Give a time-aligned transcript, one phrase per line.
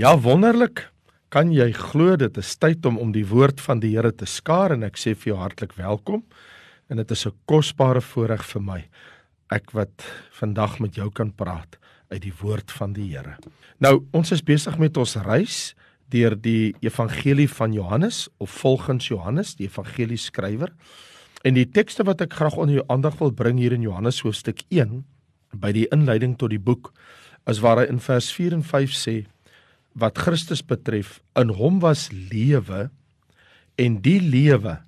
[0.00, 0.86] Ja, wonderlik.
[1.28, 4.72] Kan jy glo dit is tyd om om die woord van die Here te skaar
[4.72, 6.22] en ek sê vir jou hartlik welkom.
[6.88, 8.88] En dit is 'n kosbare voorreg vir my
[9.50, 10.02] ek wat
[10.32, 11.76] vandag met jou kan praat
[12.10, 13.36] uit die woord van die Here.
[13.80, 15.74] Nou, ons is besig met ons reis
[16.08, 20.72] deur die evangelie van Johannes of volgens Johannes, die evangelie skrywer.
[21.44, 24.62] En die tekste wat ek graag onder jou aandag wil bring hier in Johannes hoofstuk
[24.70, 25.04] 1
[25.52, 26.92] by die inleiding tot die boek
[27.46, 29.26] is waar hy in vers 4 en 5 sê
[29.98, 32.88] wat Christus betref, in hom was lewe
[33.80, 34.78] en die lewe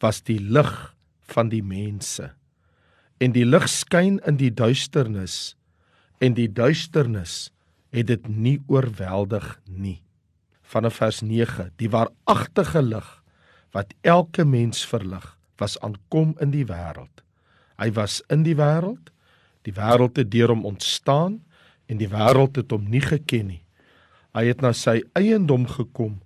[0.00, 0.72] was die lig
[1.30, 2.30] van die mense.
[3.20, 5.54] En die lig skyn in die duisternis
[6.20, 7.50] en die duisternis
[7.94, 10.00] het dit nie oorweldig nie.
[10.62, 13.08] Vanaf vers 9, die waaragtige lig
[13.74, 15.24] wat elke mens verlig,
[15.60, 17.22] was aankom in die wêreld.
[17.80, 19.12] Hy was in die wêreld,
[19.68, 21.38] die wêreld het deur hom ontstaan
[21.90, 23.62] en die wêreld het hom nie geken nie.
[24.36, 26.20] Hy het na sy eiendom gekom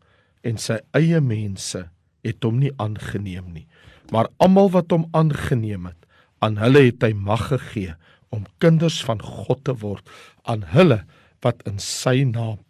[0.44, 1.86] en sy eie mense
[2.24, 3.66] het hom nie aangeneem nie.
[4.12, 6.00] Maar almal wat hom aangeneem het,
[6.44, 7.94] aan hulle het hy mag gegee
[8.34, 10.04] om kinders van God te word,
[10.44, 11.04] aan hulle
[11.44, 12.60] wat in sy naam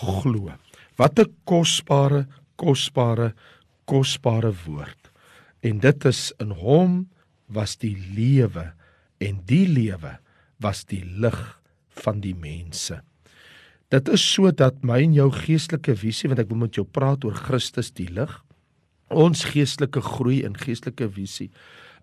[0.00, 0.52] glo.
[0.98, 3.32] Wat 'n kosbare, kosbare,
[3.86, 5.10] kosbare woord.
[5.62, 7.08] En dit is in hom
[7.48, 8.72] was die lewe
[9.20, 10.18] en die lewe
[10.60, 11.60] was die lig
[12.02, 13.02] van die mense.
[13.92, 17.36] Dit is sodat my en jou geestelike visie want ek wil met jou praat oor
[17.36, 18.32] Christus die lig.
[19.12, 21.50] Ons geestelike groei en geestelike visie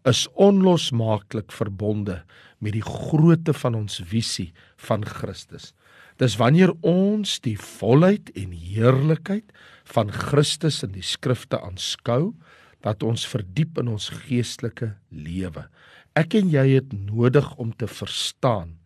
[0.08, 2.22] is onlosmaaklik verbonde
[2.64, 4.52] met die grootte van ons visie
[4.86, 5.74] van Christus.
[6.22, 9.50] Dis wanneer ons die volheid en heerlikheid
[9.90, 12.36] van Christus in die skrifte aanskou
[12.86, 15.66] dat ons verdiep in ons geestelike lewe.
[16.16, 18.78] Ek en jy het nodig om te verstaan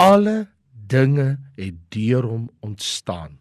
[0.00, 0.46] alle
[0.90, 3.38] dinge het deur hom ontstaan.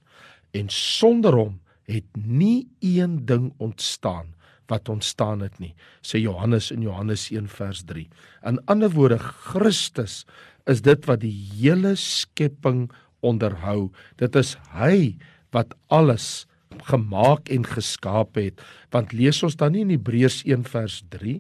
[0.54, 4.36] En sonder hom het nie een ding ontstaan
[4.70, 5.74] wat ontstaan het nie
[6.06, 8.06] sê Johannes in Johannes 1 vers 3
[8.46, 10.22] in ander woorde Christus
[10.70, 12.90] is dit wat die hele skepping
[13.26, 13.90] onderhou.
[14.22, 15.18] Dit is hy
[15.56, 16.46] wat alles
[16.90, 18.62] gemaak en geskaap het.
[18.94, 21.40] Want lees ons dan nie in Hebreërs 1 vers 3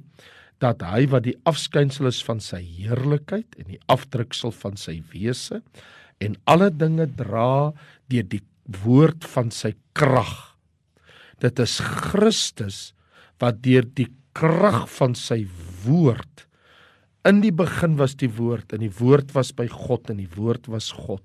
[0.63, 5.61] dat hy wat die afskynsel is van sy heerlikheid en die afdruksel van sy wese
[6.23, 7.71] en alle dinge dra
[8.11, 8.43] deur die
[8.83, 10.33] woord van sy krag.
[11.39, 12.91] Dit is Christus
[13.39, 15.45] wat deur die krag van sy
[15.85, 16.49] woord
[17.27, 20.69] in die begin was die woord en die woord was by God en die woord
[20.71, 21.23] was God.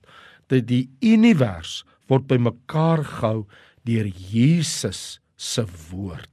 [0.51, 3.45] Dat die univers word bymekaar gehou
[3.89, 6.31] deur Jesus se woord.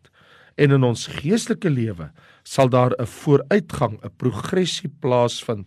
[0.58, 2.10] En in ons geestelike lewe
[2.44, 5.66] sal daar 'n vooruitgang, 'n progressie plaasvind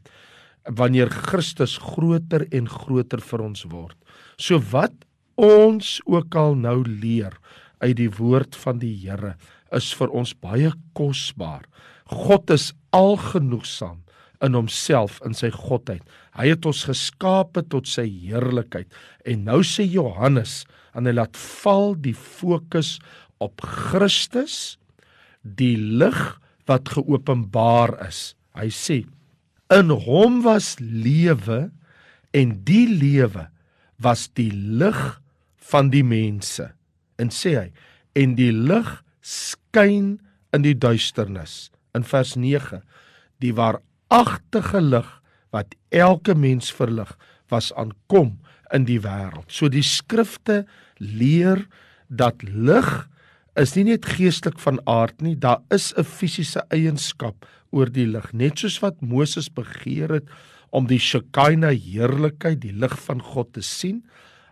[0.64, 3.96] wanneer Christus groter en groter vir ons word.
[4.36, 4.94] So wat
[5.36, 7.36] ons ook al nou leer
[7.80, 9.36] uit die woord van die Here
[9.72, 11.64] is vir ons baie kosbaar.
[12.06, 14.04] God is algenoegsaam
[14.44, 16.02] in homself in sy godheid.
[16.36, 18.88] Hy het ons geskape tot sy heerlikheid.
[19.24, 20.64] En nou sê Johannes,
[20.94, 22.98] en hy laat val die fokus
[23.42, 24.76] op Christus,
[25.42, 26.36] die lig
[26.68, 28.32] wat geopenbaar is.
[28.56, 29.04] Hy sê
[29.72, 31.70] In hom was lewe
[32.36, 33.48] en die lewe
[33.96, 35.00] was die lig
[35.70, 36.68] van die mense.
[37.18, 37.68] En sê hy,
[38.14, 38.90] en die lig
[39.24, 40.18] skyn
[40.54, 41.72] in die duisternis.
[41.96, 42.82] In vers 9,
[43.42, 45.08] die waaragtige lig
[45.54, 47.10] wat elke mens verlig,
[47.48, 48.36] was aankom
[48.74, 49.48] in die wêreld.
[49.48, 50.64] So die skrifte
[50.98, 51.64] leer
[52.08, 52.90] dat lig
[53.60, 58.32] is nie net geestelik van aard nie, daar is 'n fisiese eienskap oor die lig,
[58.32, 60.28] net soos wat Moses begeer het
[60.70, 64.02] om die Shekinah heerlikheid, die lig van God te sien.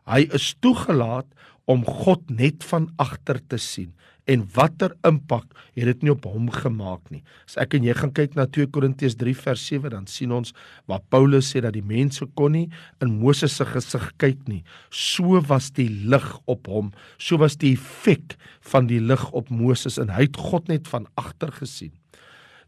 [0.07, 1.27] Hy is toegelaat
[1.67, 3.93] om God net van agter te sien.
[4.31, 7.23] En watter impak het dit nie op hom gemaak nie.
[7.49, 10.55] As ek en jy gaan kyk na 2 Korintiërs 3 vers 7, dan sien ons
[10.91, 12.69] waar Paulus sê dat die mense kon nie
[13.03, 14.63] in Moses se gesig kyk nie.
[14.95, 16.93] So was die lig op hom.
[17.19, 18.37] So was die effek
[18.71, 21.95] van die lig op Moses en hy het God net van agter gesien.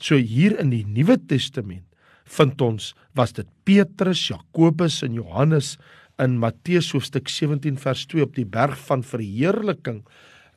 [0.02, 1.86] So hier in die Nuwe Testament
[2.34, 5.76] vind ons was dit Petrus, Jakobus en Johannes
[6.18, 10.02] in Matteus hoofstuk 17 vers 2 op die berg van verheerliking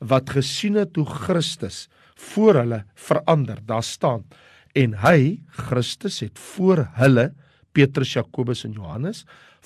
[0.00, 3.58] wat gesien het hoe Christus voor hulle verander.
[3.66, 4.24] Daar staan
[4.78, 7.32] en hy Christus het voor hulle
[7.72, 9.24] Petrus, Jakobus en Johannes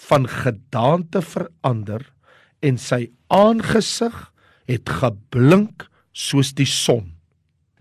[0.08, 2.04] van gedaante verander
[2.62, 4.16] en sy aangesig
[4.70, 7.12] het geblink soos die son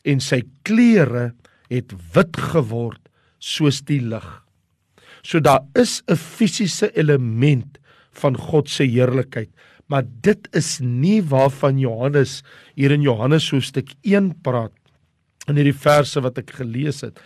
[0.07, 1.31] en sy klere
[1.71, 3.01] het wit geword
[3.41, 4.27] soos die lig.
[5.23, 7.77] So daar is 'n fisiese element
[8.11, 9.49] van God se heerlikheid,
[9.91, 12.39] Maar dit is nie waarvan Johannes
[12.79, 14.75] hier in Johannes hoofstuk 1 praat
[15.49, 17.19] in hierdie verse wat ek gelees het.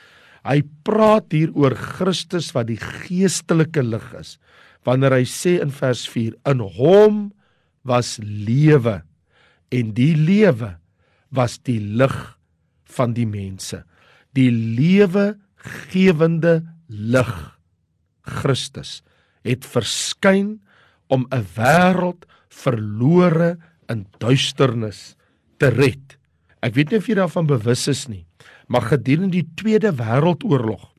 [0.46, 4.36] Hy praat hier oor Christus wat die geestelike lig is.
[4.86, 7.20] Wanneer hy sê in vers 4 in hom
[7.86, 9.02] was lewe
[9.74, 10.76] en die lewe
[11.36, 12.16] was die lig
[12.96, 13.84] van die mense.
[14.38, 15.36] Die lewe
[15.92, 17.34] gewende lig
[18.26, 19.02] Christus
[19.46, 20.58] het verskyn
[21.14, 22.26] om 'n wêreld
[22.64, 23.56] verlore
[23.92, 25.16] in duisternis
[25.62, 26.18] te red.
[26.66, 28.26] Ek weet nie of jy daarvan bewus is nie,
[28.68, 30.92] maar gedurende die Tweede Wêreldoorlog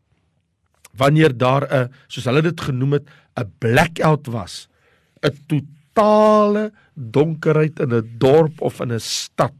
[0.96, 3.06] wanneer daar 'n soos hulle dit genoem het,
[3.36, 4.68] 'n blackout was,
[5.22, 9.52] 'n totale donkerheid in 'n dorp of in 'n stad.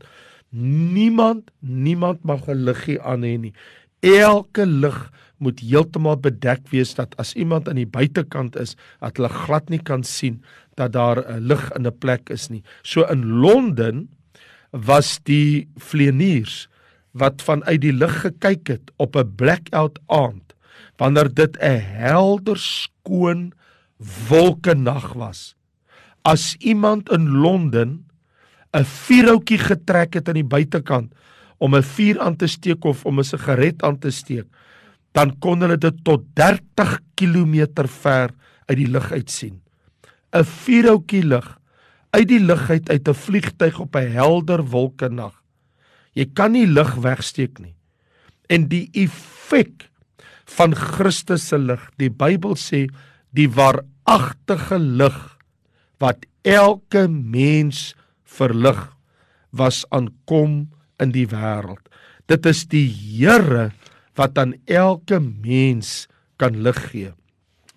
[0.50, 3.52] Niemand, niemand mag 'n liggie aan hê nie.
[4.00, 9.28] Elke lig moet heeltemal bedek wees dat as iemand aan die buitekant is, dat hulle
[9.28, 10.42] glad nie kan sien
[10.76, 12.62] dat daar 'n lig in 'n plek is nie.
[12.82, 14.08] So in Londen
[14.70, 16.68] was die vleeniers
[17.16, 20.54] wat vanuit die lug gekyk het op 'n blackout aand
[20.96, 23.52] wanneer dit 'n helder skoon
[24.28, 25.54] wolkenag was.
[26.22, 28.06] As iemand in Londen
[28.72, 31.12] 'n vuurhoutjie getrek het aan die buitekant
[31.58, 34.46] om 'n vuur aan te steek of om 'n sigaret aan te steek,
[35.12, 38.30] dan kon hulle dit tot 30 km ver
[38.66, 39.65] uit die lug uit sien.
[40.36, 41.46] 'n Vuurhoutjie lig
[42.12, 45.34] uit die lug uit uit 'n vliegtyg op 'n helder wolkenag.
[46.12, 47.74] Jy kan nie lig wegsteek nie.
[48.48, 49.90] En die effek
[50.56, 52.86] van Christus se lig, die Bybel sê,
[53.30, 55.38] die waaragtige lig
[55.98, 57.94] wat elke mens
[58.24, 58.96] verlig
[59.50, 61.82] was aankom in die wêreld.
[62.26, 63.72] Dit is die Here
[64.14, 66.06] wat aan elke mens
[66.36, 67.12] kan lig gee.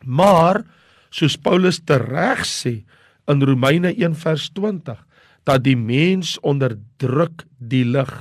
[0.03, 0.63] Maar
[1.09, 2.81] soos Paulus tereg sê
[3.29, 4.97] in Romeine 1:20
[5.45, 8.13] dat die mens onderdruk die lig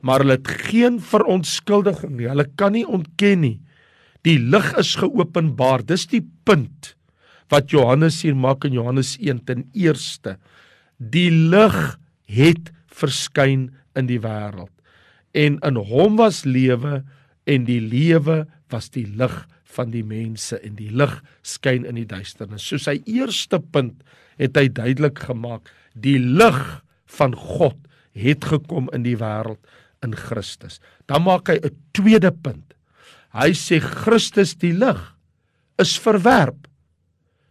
[0.00, 2.28] maar hulle het geen verontskuldiging nie.
[2.30, 3.58] Hulle kan nie ontken nie.
[4.24, 5.84] Die lig is geopenbaar.
[5.84, 6.94] Dis die punt
[7.50, 10.36] wat Johannes hier maak in Johannes 1 ten eerste.
[10.96, 11.98] Die lig
[12.30, 14.72] het verskyn in die wêreld
[15.34, 17.00] en in hom was lewe
[17.46, 19.34] en die lewe was die lig
[19.76, 21.12] van die mense en die lig
[21.46, 22.64] skyn in die duisternis.
[22.66, 24.02] So sy eerste punt
[24.40, 26.60] het hy duidelik gemaak, die lig
[27.18, 27.78] van God
[28.16, 29.60] het gekom in die wêreld
[30.04, 30.80] in Christus.
[31.06, 32.74] Dan maak hy 'n tweede punt.
[33.32, 35.00] Hy sê Christus die lig
[35.78, 36.66] is verwerp.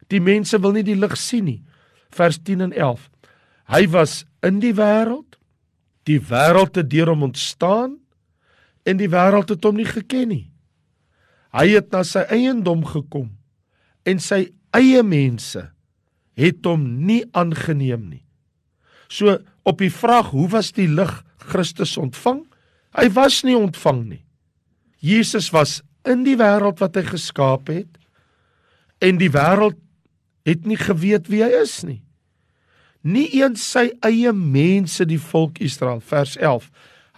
[0.10, 1.64] Die mense wil nie die lig sien nie.
[2.10, 3.10] Vers 10 en 11.
[3.70, 5.40] Hy was in die wêreld
[6.10, 7.98] Die wêreld het deur hom ontstaan
[8.88, 10.46] en die wêreld het hom nie geken nie.
[11.56, 13.30] Hy het na sy eiendom gekom
[14.06, 15.64] en sy eie mense
[16.40, 18.24] het hom nie aangeneem nie.
[19.10, 21.12] So op die vraag hoe was die lig
[21.50, 22.44] Christus ontvang?
[22.96, 24.24] Hy was nie ontvang nie.
[25.02, 27.98] Jesus was in die wêreld wat hy geskaap het
[29.04, 29.80] en die wêreld
[30.48, 32.02] het nie geweet wie hy is nie
[33.08, 36.68] nie eens sy eie mense die volk Israel vers 11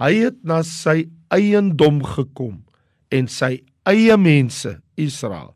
[0.01, 2.61] hy het na sy eiendom gekom
[3.13, 3.57] en sy
[3.89, 5.55] eie mense Israel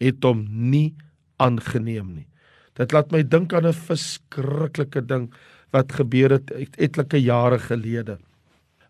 [0.00, 0.94] het hom nie
[1.42, 2.28] aangeneem nie
[2.76, 5.32] dit laat my dink aan 'n verskriklike ding
[5.72, 8.18] wat gebeur het etlike jare gelede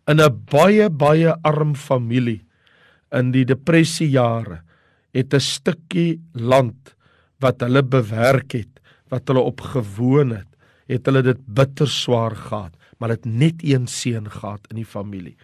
[0.07, 2.45] in 'n baie baie arm familie
[3.13, 4.63] in die depressie jare
[5.15, 6.95] het 'n stukkie land
[7.41, 10.57] wat hulle bewerk het wat hulle op gewoon het
[10.91, 15.35] het hulle dit bitter swaar gehad, maar het net een seun gehad in die familie.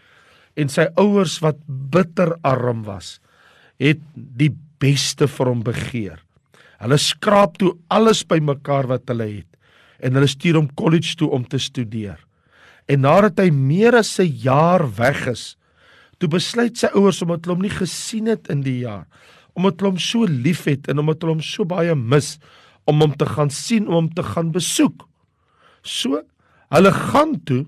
[0.55, 3.17] En sy ouers wat bitter arm was,
[3.81, 4.50] het die
[4.83, 6.19] beste vir hom begeer.
[6.83, 9.49] Hulle skraap toe alles bymekaar wat hulle het
[10.02, 12.19] en hulle stuur hom college toe om te studeer.
[12.91, 15.57] En nadat hy meer as 'n jaar weg is,
[16.19, 19.07] toe besluit sy ouers omdat hulle hom nie gesien het in die jaar,
[19.55, 22.38] omdat hulle hom so liefhet en omdat hulle hom so baie mis
[22.87, 25.07] om hom te gaan sien, om hom te gaan besoek.
[25.83, 26.23] So,
[26.71, 27.67] hulle gaan toe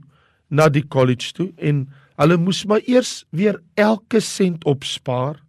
[0.50, 1.87] na die college toe en
[2.18, 5.43] hulle moes maar eers weer elke sent opspaar,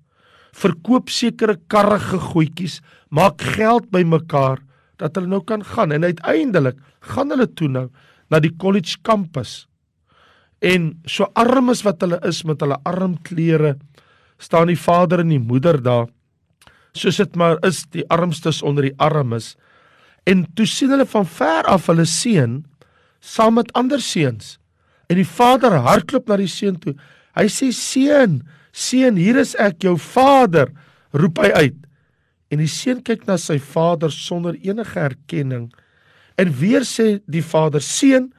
[0.56, 2.80] verkoop sekere karrige goedjies,
[3.12, 4.62] maak geld bymekaar
[5.00, 6.78] dat hulle nou kan gaan en uiteindelik
[7.12, 7.88] gaan hulle toe nou
[8.32, 9.66] na die college kampus.
[10.64, 13.76] En so arm as wat hulle is met hulle arm klere,
[14.40, 16.08] staan die vader en die moeder daar.
[16.96, 19.56] Soos dit maar is, die armstes onder die armes.
[20.26, 22.64] En toe sien hulle van ver af hulle seun
[23.20, 24.56] saam met ander seuns.
[25.12, 26.96] En die vader hardloop na die seun toe.
[27.36, 28.40] Hy sê seun,
[28.76, 30.74] seun, hier is ek, jou vader,
[31.16, 31.82] roep hy uit.
[32.52, 35.70] En die seun kyk na sy vader sonder enige erkenning
[36.36, 38.34] En weer sê die Vader: "Seun,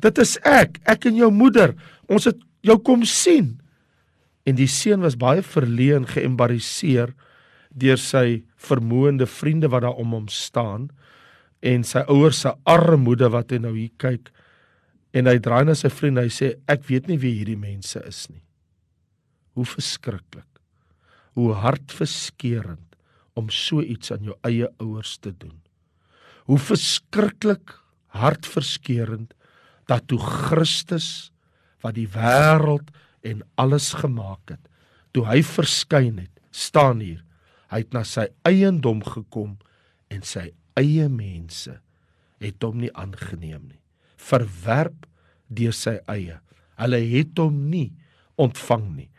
[0.00, 1.74] dit is ek, ek en jou moeder.
[2.08, 3.58] Ons het jou kom sien."
[4.46, 7.12] En die seun was baie verleen, geëmbariseer
[7.70, 10.88] deur sy vermoënde vriende wat daar om hom staan
[11.62, 14.32] en sy ouers se armoede wat hy nou hier kyk
[15.14, 18.26] en hy draai na sy vriend hy sê ek weet nie wie hierdie mense is
[18.30, 18.42] nie.
[19.56, 20.48] Hoe verskriklik.
[21.38, 22.90] Hoe hartverskeurende
[23.38, 25.58] om so iets aan jou eie ouers te doen.
[26.50, 27.76] Hoe verskriklik
[28.16, 29.34] hartverskeurende
[29.90, 31.30] dat toe Christus
[31.82, 32.90] wat die wêreld
[33.26, 34.62] en alles gemaak het,
[35.14, 37.22] toe hy verskyn het, staan hier.
[37.70, 39.56] Hy het na sy eiendom gekom
[40.10, 41.78] en sy eie mense
[42.40, 43.80] het hom nie aangeneem nie.
[44.20, 45.06] Verwerp
[45.48, 46.38] deur sy eie.
[46.80, 47.90] Hulle het hom nie
[48.40, 49.09] ontvang nie.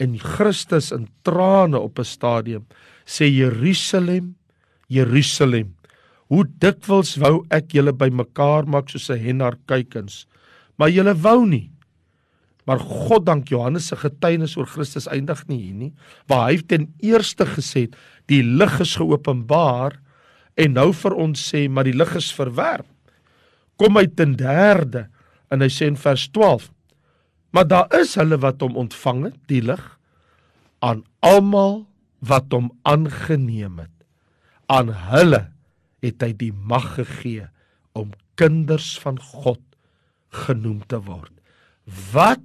[0.00, 2.66] En Christus in trane op 'n stadium
[3.04, 4.36] sê Jerusalem,
[4.88, 5.76] Jerusalem,
[6.30, 10.26] hoe dikwels wou ek julle bymekaar maak soos 'n hen haar kuikens,
[10.78, 11.70] maar julle wou nie.
[12.66, 15.92] Maar God dank Johannes se getuienis oor Christus eindig nie hier nie,
[16.28, 19.98] waar hy ten eerste gesê het die lig is geopenbaar
[20.56, 22.86] en nou vir ons sê maar die lig is verwerp.
[23.76, 25.08] Kom hy ten derde
[25.50, 26.70] en hy sê in vers 12
[27.50, 29.82] Maar daar is hulle wat hom ontvang het, die lig
[30.78, 31.84] aan almal
[32.24, 33.96] wat hom aangeneem het.
[34.70, 35.42] Aan hulle
[36.04, 37.48] het hy die mag gegee
[37.98, 39.60] om kinders van God
[40.46, 41.32] genoem te word.
[42.12, 42.44] Wat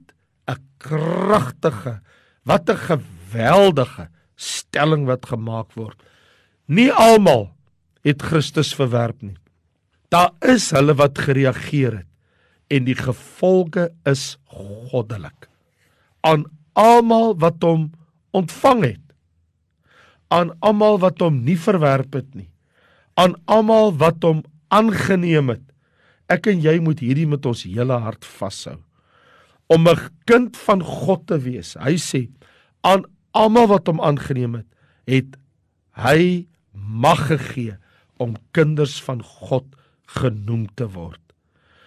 [0.49, 2.01] 'n kragtige,
[2.43, 6.01] wat 'n geweldige stelling wat gemaak word.
[6.65, 7.55] Nie almal
[8.03, 9.37] het Christus verwerp nie.
[10.09, 12.14] Daar is hulle wat gereageer het
[12.67, 14.37] en die gevolge is
[14.91, 15.49] goddelik.
[16.25, 17.91] Aan almal wat hom
[18.35, 19.03] ontvang het.
[20.33, 22.49] Aan almal wat hom nie verwerp het nie.
[23.15, 24.43] Aan almal wat hom
[24.73, 25.63] aangeneem het.
[26.31, 28.79] Ek en jy moet hierdie met ons hele hart vashou.
[29.69, 31.75] Om 'n kind van God te wees.
[31.79, 32.29] Hy sê
[32.81, 34.69] aan almal wat hom aangeneem het,
[35.05, 35.37] het
[35.91, 37.77] hy mag gegee
[38.17, 39.65] om kinders van God
[40.05, 41.24] genoem te word.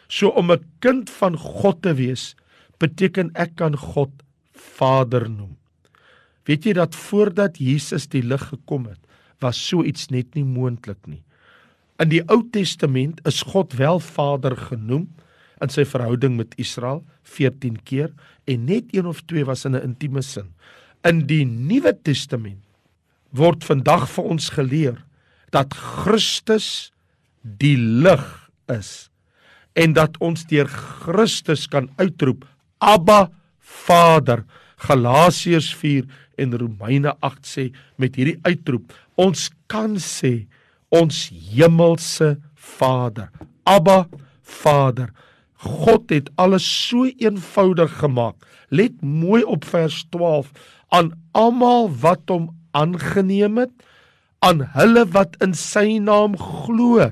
[0.09, 2.35] So om 'n kind van God te wees,
[2.79, 4.11] beteken ek kan God
[4.53, 5.57] Vader noem.
[6.45, 9.01] Weet jy dat voordat Jesus die lig gekom het,
[9.43, 11.23] was so iets net nie moontlik nie.
[11.99, 15.09] In die Ou Testament is God wel Vader genoem
[15.61, 18.13] in sy verhouding met Israel 14 keer
[18.47, 20.55] en net een of twee was in 'n intieme sin.
[21.05, 22.63] In die Nuwe Testament
[23.31, 25.05] word vandag vir ons geleer
[25.51, 26.93] dat Christus
[27.43, 29.11] die lig is
[29.79, 32.47] en dat ons deur Christus kan uitroep
[32.79, 34.45] Abba Vader.
[34.83, 36.07] Galasiërs 4
[36.39, 37.69] en Romeine 8 sê
[37.99, 40.47] met hierdie uitroep ons kan sê
[40.95, 41.15] ons
[41.53, 43.29] hemelse Vader.
[43.67, 44.07] Abba
[44.43, 45.11] Vader.
[45.59, 48.37] God het alles so eenvoudig gemaak.
[48.71, 50.53] Let mooi op vers 12
[50.95, 53.73] aan almal wat hom aangeneem het,
[54.39, 57.11] aan hulle wat in sy naam glo.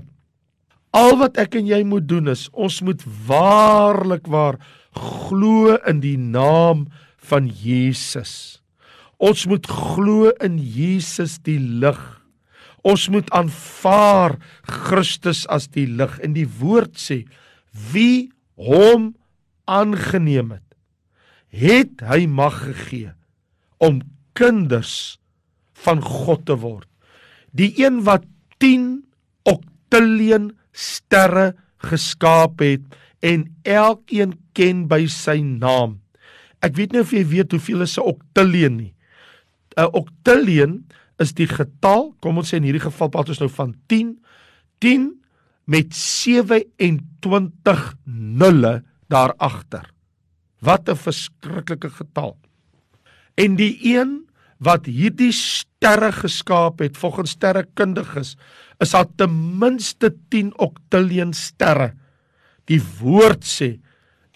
[0.96, 4.56] Al wat ek en jy moet doen is ons moet waarlik waar
[4.96, 6.86] glo in die naam
[7.30, 8.62] van Jesus.
[9.20, 12.00] Ons moet glo in Jesus die lig.
[12.86, 17.24] Ons moet aanvaar Christus as die lig en die woord sê
[17.92, 19.12] wie hom
[19.68, 20.66] aangeneem het
[21.56, 23.12] het hy mag gegee
[23.82, 24.02] om
[24.36, 25.16] kinders
[25.84, 26.88] van God te word.
[27.56, 28.24] Die een wat
[28.60, 29.04] 10
[29.48, 31.54] oktillion sterre
[31.88, 32.84] geskaap het
[33.24, 36.00] en elkeen ken by sy naam.
[36.64, 38.94] Ek weet nie of jy weet hoeveel is 'n oktillion nie.
[39.76, 40.86] 'n Oktillion
[41.20, 44.18] is die getal, kom ons sê in hierdie geval praat ons nou van 10,
[44.80, 45.22] 10
[45.64, 49.92] met 27 nulle daar agter.
[50.60, 52.36] Wat 'n verskriklike getal.
[53.36, 54.25] En die een
[54.62, 58.36] wat hierdie sterre geskaap het volgens sterrekundiges
[58.80, 61.94] is daar ten minste 10 oktillion sterre.
[62.68, 63.76] Die woord sê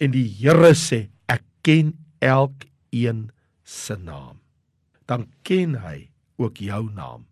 [0.01, 3.29] en die Here sê ek ken elkeen
[3.63, 4.39] se naam.
[5.05, 6.09] Dan ken hy
[6.41, 7.27] ook jou naam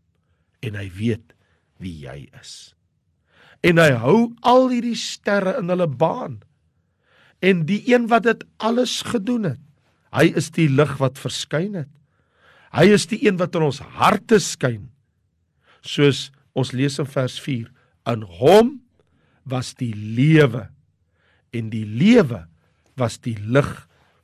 [0.65, 1.33] en hy weet
[1.79, 2.75] wie jy is.
[3.65, 6.39] En hy hou al hierdie sterre in hulle baan.
[7.43, 9.61] En die een wat dit alles gedoen het,
[10.15, 11.91] hy is die lig wat verskyn het.
[12.75, 14.89] Hy is die een wat in ons harte skyn.
[15.81, 17.69] Soos ons lees in vers 4,
[18.11, 18.75] in hom
[19.49, 20.67] was die lewe
[21.55, 22.43] en die lewe
[22.99, 23.69] was die lig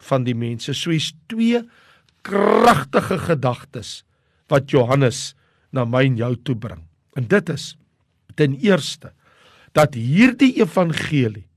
[0.06, 0.76] van die mense.
[0.78, 1.64] So is twee
[2.26, 4.04] kragtige gedagtes
[4.52, 5.34] wat Johannes
[5.74, 6.84] na my en jou toe bring.
[7.18, 7.74] En dit is
[8.38, 9.14] ten eerste
[9.76, 11.48] dat hierdie evangelie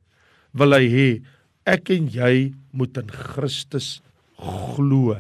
[0.57, 1.09] wil hy hê
[1.68, 2.33] ek en jy
[2.73, 3.99] moet in Christus
[4.38, 5.18] glo.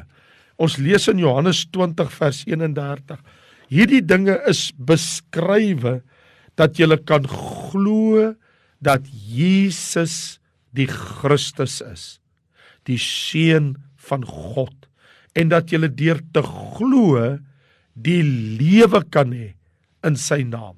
[0.58, 3.20] Ons lees in Johannes 20 vers 31.
[3.70, 6.00] Hierdie dinge is beskrywe
[6.58, 8.32] dat jy kan glo
[8.82, 10.38] dat Jesus
[10.74, 12.18] die Christus is,
[12.86, 13.76] die seun
[14.08, 14.74] van God
[15.38, 17.38] en dat jy deur te glo
[17.94, 18.22] die
[18.58, 19.52] lewe kan hê
[20.06, 20.74] in sy naam.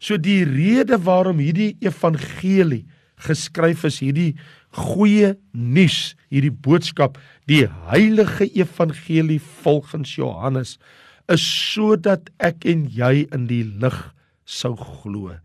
[0.00, 2.86] So die rede waarom hierdie evangelie
[3.20, 4.32] geskryf is, hierdie
[4.76, 7.18] goeie nuus, hierdie boodskap,
[7.50, 10.76] die heilige evangelie volgens Johannes
[11.30, 13.98] is sodat ek en jy in die lig
[14.46, 15.36] sou glo.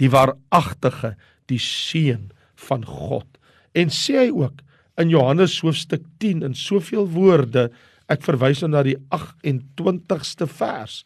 [0.00, 1.14] Die waaragtige,
[1.48, 2.30] die seun
[2.68, 3.26] van God.
[3.76, 4.60] En sê hy ook
[5.00, 7.68] in Johannes hoofstuk 10 in soveel woorde,
[8.10, 11.02] ek verwys nou na die 28ste vers,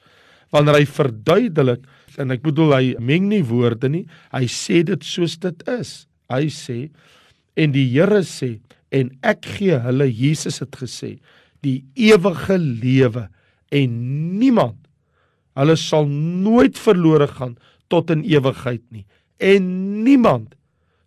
[0.54, 1.84] wanneer hy verduidelik
[2.18, 4.04] en ek bedoel hy meng nie woorde nie,
[4.34, 6.04] hy sê dit soos dit is.
[6.30, 6.78] Hy sê
[7.56, 8.58] en die Here sê
[8.94, 11.16] en ek gee hulle Jesus het gesê
[11.64, 13.28] die ewige lewe
[13.74, 13.98] en
[14.38, 14.78] niemand
[15.58, 17.56] hulle sal nooit verlore gaan
[17.92, 19.04] tot in ewigheid nie.
[19.38, 19.66] En
[20.06, 20.54] niemand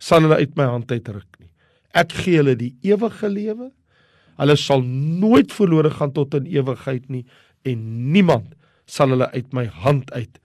[0.00, 1.50] sal hulle uit my hand uitruk nie.
[1.96, 3.70] Ek gee hulle die ewige lewe.
[4.38, 7.24] Hulle sal nooit verlore gaan tot in ewigheid nie
[7.66, 7.80] en
[8.14, 8.54] niemand
[8.88, 10.38] sal hulle uit my hand uit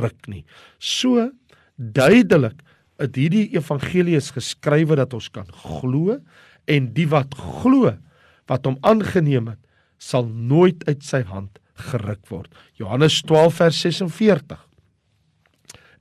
[0.00, 0.42] ruk nie.
[0.80, 1.28] So
[1.76, 2.58] duidelik
[3.00, 6.18] dat hierdie evangelie is geskrywe dat ons kan glo
[6.70, 7.94] en die wat glo
[8.50, 9.60] wat hom aangeneem het
[9.98, 11.58] sal nooit uit sy hand
[11.90, 12.50] geruk word.
[12.78, 14.60] Johannes 12 vers 46.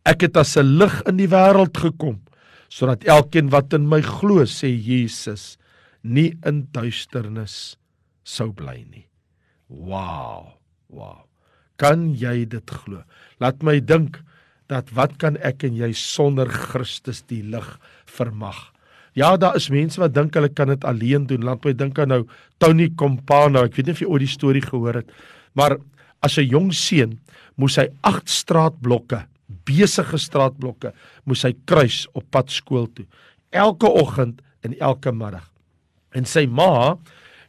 [0.06, 2.22] Ek het as 'n lig in die wêreld gekom
[2.70, 5.58] sodat elkeen wat in my glo, sê Jesus,
[6.02, 7.78] nie in duisternis
[8.24, 9.06] sou bly nie.
[9.70, 10.58] Wow,
[10.90, 11.30] wow.
[11.78, 13.04] Kan jy dit glo?
[13.40, 14.20] Laat my dink
[14.74, 17.68] dat wat kan ek en jy sonder Christus die lig
[18.10, 18.74] vermag?
[19.14, 21.46] Ja, daar is mense wat dink hulle kan dit alleen doen.
[21.46, 22.24] Laat my dink aan nou
[22.62, 23.62] Tony Compano.
[23.62, 25.12] Ek weet nie of jy ooit die storie gehoor het,
[25.54, 25.78] maar
[26.24, 27.20] as 'n jong seun
[27.56, 29.26] moes hy 8 straatblokke,
[29.66, 30.94] besige straatblokke,
[31.26, 33.06] moes hy kruis op pad skool toe.
[33.52, 35.52] Elke oggend en elke middag.
[36.16, 36.98] En sy ma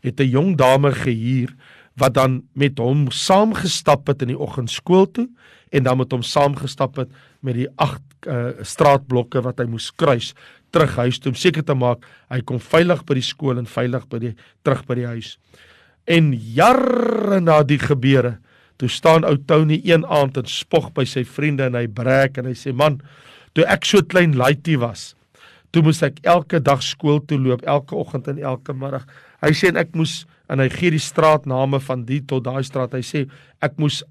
[0.02, 1.54] het 'n jong dame gehuur
[2.00, 5.28] wat dan met hom saamgestap het in die oggend skool toe
[5.74, 7.10] en dan met hom saamgestap het
[7.44, 10.32] met die agt uh, straatblokke wat hy moes kruis
[10.74, 14.08] terug huis toe om seker te maak hy kom veilig by die skool en veilig
[14.10, 14.32] by die
[14.66, 15.36] terug by die huis.
[16.10, 18.36] En jare na die gebeure,
[18.76, 22.50] toe staan ou Tony een aand en spog by sy vriende en hy breek en
[22.50, 22.98] hy sê man,
[23.54, 25.12] toe ek so klein laitie was,
[25.72, 29.06] toe moes ek elke dag skool toe loop, elke oggend en elke middag.
[29.42, 32.96] Hy sê en ek moes en hy gee die straatname van die tot daai straat.
[32.96, 33.24] Hy sê
[33.64, 34.02] ek moes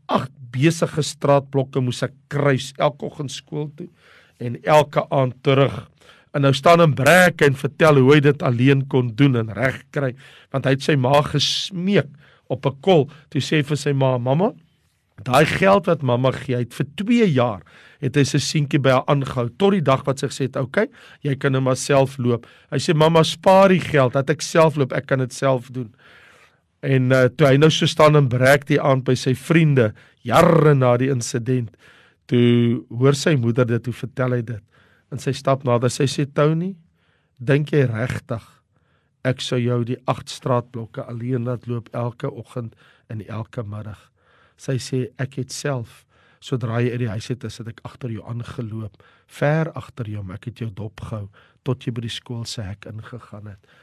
[0.54, 3.90] besige straatblokke moes ek kruis elke oggend skool toe
[4.44, 5.84] en elke aand terug.
[6.34, 9.82] En nou staan in breek en vertel hoe hy dit alleen kon doen en reg
[9.94, 10.14] kry
[10.54, 12.10] want hy het sy ma gesmeek
[12.50, 14.54] op 'n kol toe sê vir sy ma mamma
[15.24, 17.62] daai geld wat mamma gee het vir 2 jaar
[18.02, 20.88] het hy sy seentjie by haar aangehou tot die dag wat sy gesê het okay
[21.22, 24.76] jy kan nou maar self loop hy sê mamma spaar die geld dat ek self
[24.76, 25.92] loop ek kan dit self doen
[26.84, 29.94] En uh, toe hy nou so staan en breek die aand by sy vriende
[30.28, 31.72] jare na die insident,
[32.28, 34.64] toe hoor sy moeder dit, hoe vertel hy dit.
[35.14, 36.74] En sy stap nader, sy sê Tony,
[37.40, 38.44] dink jy regtig
[39.24, 42.76] ek sou jou die agt straatblokke alleen laat loop elke oggend
[43.12, 44.10] en elke middag?
[44.60, 46.04] Sy sê ek het self
[46.44, 48.98] sodra jy uit die huis het, het ek agter jou aangeloop,
[49.32, 51.30] ver agter jou, ek het jou dopgehou
[51.64, 53.76] tot jy by die skool se hek ingegaan het.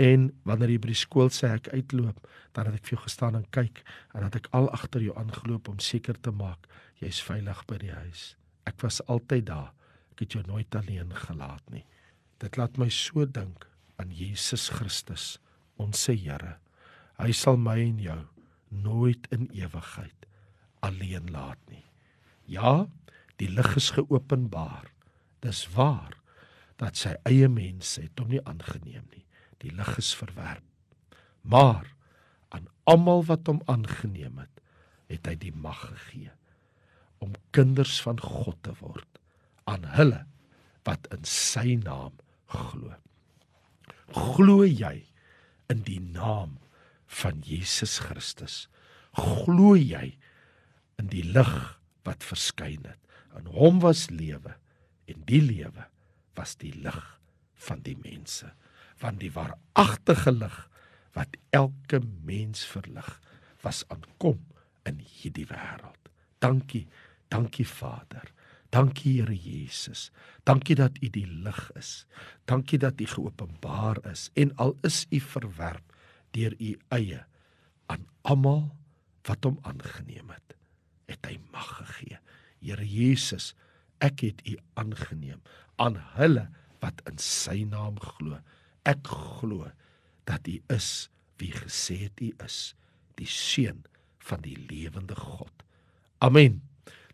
[0.00, 2.22] En wanneer jy by die skool sê ek uitloop,
[2.56, 3.82] dan het ek vir jou gestaan en kyk
[4.14, 6.68] en dat ek al agter jou aangeloop om seker te maak
[7.02, 8.22] jy's veilig by die huis.
[8.68, 9.74] Ek was altyd daar.
[10.14, 11.84] Ek het jou nooit alleen gelaat nie.
[12.40, 13.66] Dit laat my so dink
[14.00, 15.36] aan Jesus Christus,
[15.76, 16.56] ons se Here.
[17.20, 18.20] Hy sal my en jou
[18.72, 20.28] nooit in ewigheid
[20.80, 21.84] alleen laat nie.
[22.48, 22.88] Ja,
[23.36, 24.88] die lig is geopenbaar.
[25.44, 26.16] Dis waar
[26.80, 29.26] dat sy eie mense het hom nie aangeneem nie
[29.60, 30.64] die lig is verwerp.
[31.42, 31.86] Maar
[32.48, 34.62] aan almal wat hom aangeneem het,
[35.10, 36.32] het hy die mag gegee
[37.20, 39.20] om kinders van God te word
[39.68, 40.22] aan hulle
[40.88, 42.14] wat in sy naam
[42.50, 42.94] glo.
[44.16, 45.02] Glo jy
[45.70, 46.56] in die naam
[47.20, 48.64] van Jesus Christus?
[49.18, 50.14] Glo jy
[51.00, 51.52] in die lig
[52.08, 52.98] wat verskyn het?
[53.36, 54.56] In hom was lewe
[55.10, 55.86] en die lewe
[56.38, 56.98] was die lig
[57.66, 58.48] van die mense
[59.00, 60.56] van die waaragtige lig
[61.16, 63.08] wat elke mens verlig
[63.64, 64.40] was aankom
[64.88, 66.10] in hierdie wêreld.
[66.40, 66.86] Dankie,
[67.28, 68.30] dankie Vader.
[68.70, 70.10] Dankie Here Jesus.
[70.46, 72.06] Dankie dat U die lig is.
[72.46, 75.96] Dankie dat U geopenbaar is en al is U verwerp
[76.30, 77.24] deur U eie
[77.90, 78.70] aan almal
[79.26, 80.54] wat hom aangeneem het,
[81.10, 82.20] het hy mag gegee.
[82.62, 83.52] Here Jesus,
[83.98, 85.42] ek het U aangeneem
[85.82, 86.46] aan hulle
[86.80, 88.38] wat in Sy naam glo.
[88.88, 89.70] Ek glo
[90.28, 92.74] dat U is wie gesê het U is,
[93.20, 93.84] die seun
[94.24, 95.52] van die lewende God.
[96.20, 96.60] Amen.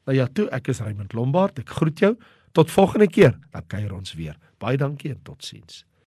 [0.07, 1.59] Nou ja, toe ek is Raymond Lombard.
[1.63, 2.15] Ek groet jou
[2.57, 3.35] tot volgende keer.
[3.55, 4.39] Dan kuier ons weer.
[4.63, 5.85] Baie dankie en totsiens.